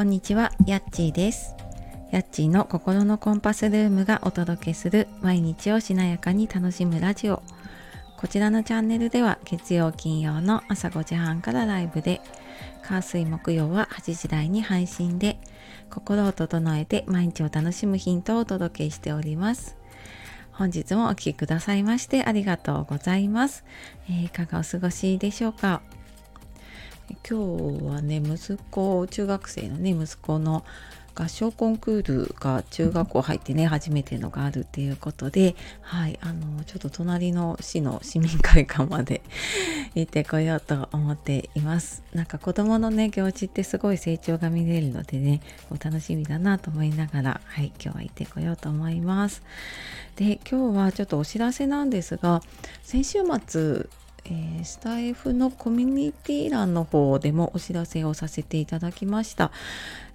[0.00, 1.54] こんにちは、やっちーです。
[2.10, 7.42] やっちーの心のコンパスルームがお届けする毎日をしなやかに楽しむラジオ。
[8.16, 12.22] こちらのチャンネルでは月曜金曜の朝5時半からライブで、
[12.80, 15.38] 火水木曜は8時台に配信で、
[15.90, 19.76] 心を整えて毎日を楽しむヒントをお届けしております。
[20.50, 23.66] 本日もお聴きくださいましてありがとうございます。
[24.08, 25.82] えー、いかがお過ごしでしょうか？
[27.28, 30.64] 今日はね息子中学生のね息子の
[31.14, 39.22] 合唱コンクールが中学校入ってね初めてのがあるっていうことではいあのちょっと隣の市の市民会館まで
[39.94, 42.02] 行ってこようと思っています。
[42.14, 49.42] なんか子供のね行事ってすごい成長が見れるのでねお楽しみだなと思いながらはい今日は行ってこようと思います。
[50.16, 52.42] で今日はちょっとお知らせなんですが
[52.82, 53.86] 先週末
[54.24, 59.50] えー、スタイフのコミュニティ欄の方でもお知らせをさせていただきました。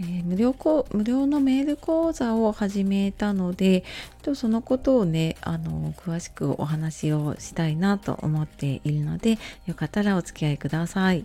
[0.00, 0.54] えー、無料
[0.92, 3.84] 無料のメール講座を始めたので
[4.22, 11.24] とそのことをねあの詳しくお話をしたいなと思っているのでよかったらお付き合いください。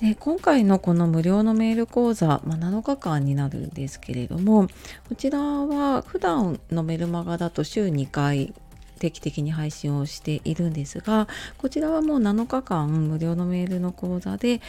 [0.00, 4.66] で今回のこの無料のメール講座、まあ、7日間になるんですけれども
[5.10, 8.54] こちらは普段のメルマガだと週2回
[9.00, 11.26] 定期的に配信をしているんですが
[11.58, 14.60] こちらはもう7日間無料のメールの講座で、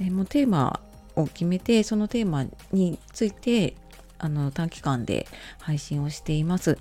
[0.00, 0.80] え、もうテーマ
[1.16, 3.74] を決めてそのテーマについて
[4.18, 5.26] あの短期間で
[5.58, 6.78] 配信をしています。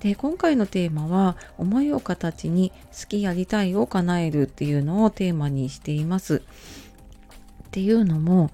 [0.00, 6.36] で今回のテーマは「思いを形に好きやりたいを叶える」っていうのをテーマにしています。
[6.36, 8.50] っていうのも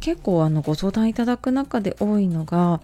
[0.00, 2.80] 結構あのご相談いただく中で多いのが、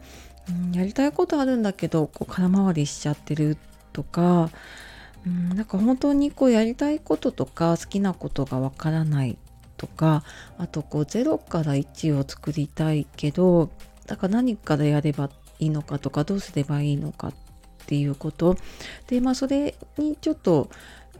[0.49, 3.59] うん、やりたいことあるんだけどこう空回りしちゃってる
[3.93, 4.51] とか、
[5.27, 9.39] うん、なんか本当にこうやりたいこととか好きなことがわからない
[9.77, 10.23] とか
[10.59, 13.71] あとこう0から1を作りたいけど
[14.07, 17.35] だから何からやればいいのかとかどうすればいいのかっ
[17.87, 18.57] ていうこと。
[19.09, 20.71] でまあそれにちょっと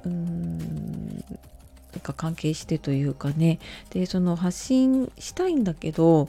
[0.05, 3.59] うんなんか関係してというかね。
[3.91, 6.29] でその発信したいんだけど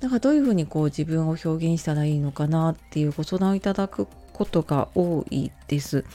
[0.00, 4.06] だかどういうふうにこう自分を表現したらいいのかなっていうご相談をいただく
[4.40, 6.06] ことが多いです。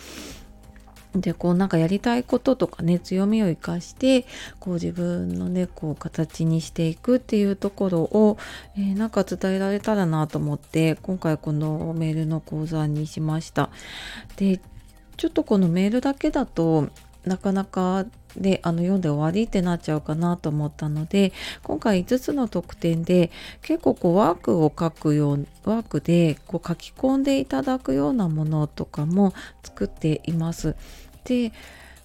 [1.13, 4.25] でこうなんかやりたいこととかね強みを生かして
[4.59, 8.37] こう自分のねこう形にしていくっていうところを、
[8.75, 13.69] えー、なんか伝えられたらなと思って今回このメールの講座にしました。
[14.37, 14.59] で
[15.17, 16.89] ちょっとこのメールだけだと
[17.25, 18.05] なかなか
[18.37, 21.31] であの読んで終わりってなっちゃうかなと思ったので
[21.63, 23.31] 今回5つの特典で
[23.61, 30.75] 結構こうワークを書くようワークでこう書き込んでいただくようなものとかも作っています。
[31.23, 31.51] で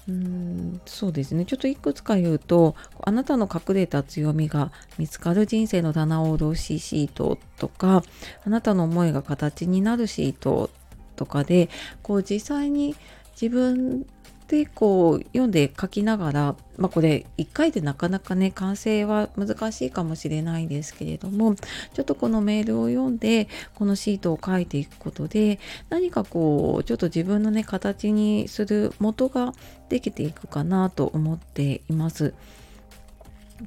[0.08, 8.02] うんそうですねちょっといくつか言うとあなたの隠れた強みが見つかる人生の棚卸しシートとか
[8.44, 10.70] あなたの思いが形になるシート
[11.16, 11.68] とかで
[12.02, 12.96] こう実際に
[13.40, 14.06] 自分
[14.50, 29.54] でこう読んで書きながら、まあ、これ1回でなかなかね完成は難しいかもしれないんですけれどもちょっとこのメールを読んでこのシートを書いていくことで何かこうちょっと自分のね形にする元が
[29.88, 32.34] できていくかなと思っています。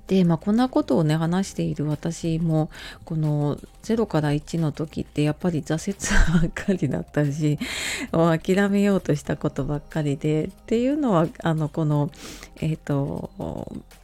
[0.07, 2.69] で、まあ、こんなことをね話している私も
[3.05, 7.59] この0から1の時ってやっぱり挫折ばっかりだったし
[8.11, 12.09] 諦めようとしたことばっかりでっていうのはあのこの
[12.57, 13.29] えっ、ー、と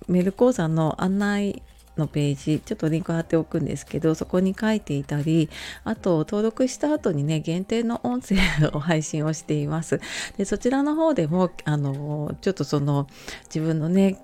[0.07, 1.61] メル講座の案内
[1.99, 5.49] のページちょっとリンク貼っておくんですけどそこに書いていたり
[5.83, 8.37] あと登録した後にね限定の音声
[8.73, 10.01] を配信をしています
[10.37, 13.07] でそちらの方でもあのちょっとその
[13.45, 14.17] 自分のね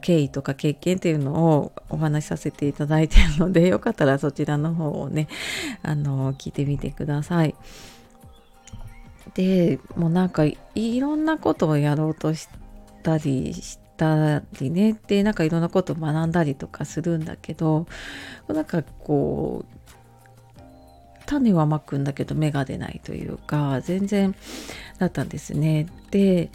[0.00, 5.28] 経緯とか経験っていうのをお話しさせていただいてるのでよかったらそちらの方をね
[5.82, 7.54] あの聞いてみてください。
[9.34, 12.48] でもうなんかいろんなことをやろうとし
[13.02, 17.86] たりしてたりねでなんかいろんなこと学んだりとかするんだけど
[18.48, 19.76] なんかこう
[21.26, 24.34] 種はまくんだけど芽が出ないというか全然
[24.98, 25.86] だったんですね。
[26.10, 26.50] で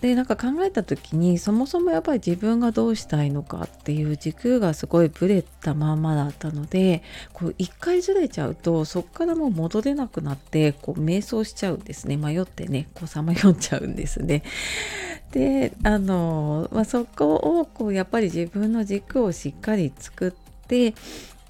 [0.00, 14.42] でなんか考えた時にそもそもやっぱり自分がどうしたいのかっていう軸がすごいブレたまんまだったのでこう一回ずれちゃうとそこからもう戻れなくなってこう迷走しちゃうんですね迷ってねこうさまよっちゃうんですね。
[15.32, 20.30] であの、まあ、そこをこうやっぱり自分の軸をしっかり作っ
[20.66, 20.94] て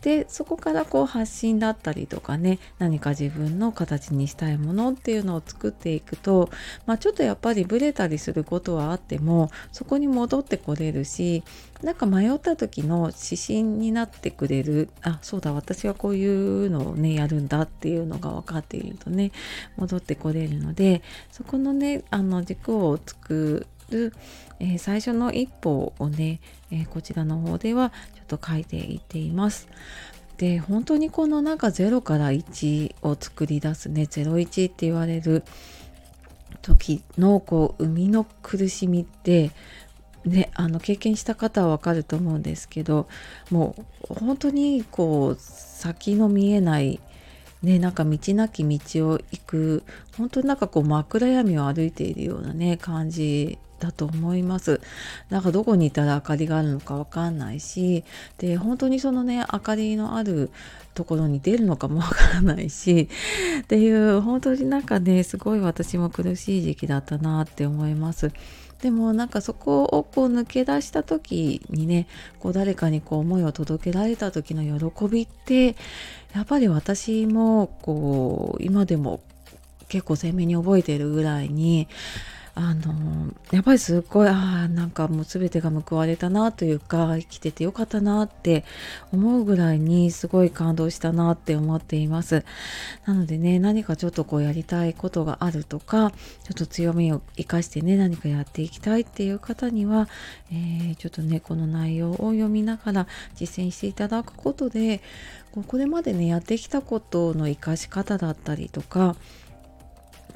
[0.02, 6.50] でそこからこう発信だったりとかね何か自分の形にしたいものっていうのを作っていくと、
[6.86, 11.44] まあ、ちょっとやっぱりブレたりすることはあってもそこに戻ってこれるし
[11.82, 19.30] なんか迷った時の指針になってくれるあそうだ私はこういうのをねやるんだっていうのが分かっているとね
[19.76, 24.12] 戻ってこれるのでそこのねあの軸を作る、
[24.58, 26.40] えー、最初の一歩をね、
[26.70, 29.68] えー、こちらの方ではちょっと書いていっています。
[30.38, 35.44] で本当にこのなんか0から1を作り出すね01って言われる
[36.62, 39.52] 時のこう生みの苦しみって
[40.24, 43.08] ね、あの経験した方はわかると思うんですけど
[43.50, 43.74] も
[44.08, 47.00] う本当にこう先の見えない
[47.62, 49.84] ね、なんか道なき道を行く
[50.16, 54.80] 本当になんかこう真っ暗闇を歩いているようなね感じだと思います。
[55.28, 58.04] なんかどこにいたら明かりがあるのかわかんないし
[58.38, 60.50] で本当にそのね明かりのある
[60.94, 63.08] ところに出るのかもわからないし
[63.62, 68.30] っていう本当になんかねすごい私も苦しい時期だったなって思います。
[68.80, 72.08] でもなんかそこをこう抜け出した時にね
[72.40, 75.76] こう誰かにこう思いを届けられた時の喜びって
[76.34, 79.20] やっぱり私もこう今でも
[79.88, 81.86] 結構鮮明に覚えてるぐらいに
[82.54, 88.64] あのやっぱりすっごいあなんかもう全てが報われたなというか生きててよかったなって
[89.10, 92.44] 思うぐらいにすごい感動したなって思っています。
[93.06, 96.16] なのでね何かちょっとこうやりたいことがあるとかちょ
[96.50, 100.08] っと強みを生かしてね何かやっていきたいっていう方には、
[100.50, 105.00] えー、ちょっとねこの内容を読みながら実践していただくことで
[105.52, 109.16] これまでねやってきたことの生かし方だったりとか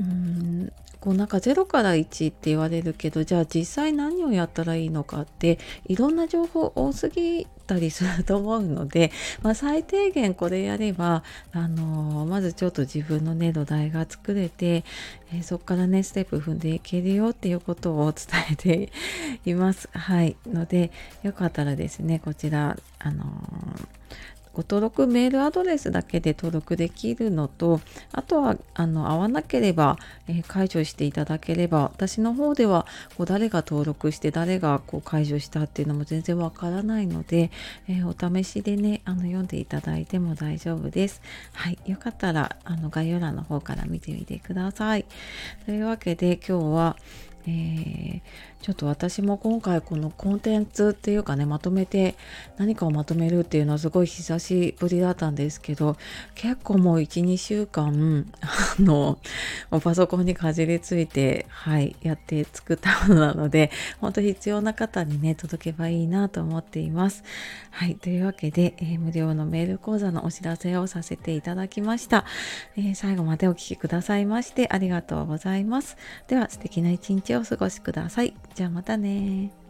[0.00, 9.10] うんこうなんか0から1って言われるけどじゃあ実際何をやったらいいのかっていろんな情報多すぎたりすると思うので、
[9.42, 11.22] まあ、最低限これやれば、
[11.52, 14.84] あのー、まずちょっと自分のね土台が作れて、
[15.32, 18.92] えー、そこからねステップ踏んでいけるよっていうことを伝えて
[19.44, 19.88] います。
[19.92, 23.86] はいのでよかったらですねこちらあのー
[24.56, 27.78] ご登録メールアドレスだけで登録できるのと
[28.10, 29.98] あとはあの合わなければ、
[30.28, 32.86] えー、解除していただければ私の方では
[33.18, 37.50] こう誰が登録して誰がこう解除したっていうのも全然わからないので、
[37.86, 41.20] えー、お試しでねあの読んでいただいても大丈夫です。
[41.52, 45.04] はい、よかったらあの概要欄の方から見てみてください。
[45.66, 46.96] というわけで今日は
[47.48, 48.20] えー、
[48.60, 52.16] ちょっと私も今回このコンテンツっていうかねまとめて
[52.56, 55.96] 何かをまとめるっていうのはすごい久しぶりだったんですけど
[56.34, 58.26] 結構もう12週間
[58.78, 59.18] あの
[59.82, 63.70] パソコンにかじりついてはいやって作ったものなので
[64.00, 67.24] 本当必要な方にね届けばいいなと思っています。
[67.70, 72.24] はいというわけで、えー、無料のメール講座のお知らせをさせていただきました、
[72.76, 75.96] えー、最後までお聴きくださいましてありがとうございます。
[76.28, 78.34] では素敵な一日をお過ごしください。
[78.54, 79.65] じゃあまたね